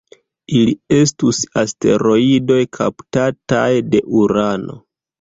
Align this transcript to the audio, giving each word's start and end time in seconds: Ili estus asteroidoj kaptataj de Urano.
Ili 0.59 0.71
estus 0.95 1.41
asteroidoj 1.65 2.59
kaptataj 2.81 3.71
de 3.95 4.07
Urano. 4.27 4.85